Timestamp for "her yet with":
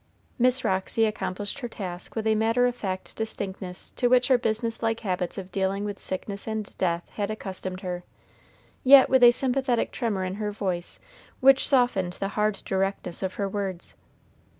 7.81-9.21